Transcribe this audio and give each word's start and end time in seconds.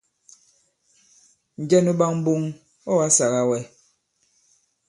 Njɛ 1.61 1.77
nu 1.83 1.91
ɓak 1.99 2.11
mboŋ 2.19 2.41
ɔ̂ 2.91 2.95
ǎ 3.05 3.07
sāgā 3.17 3.41
wɛ? 3.49 3.59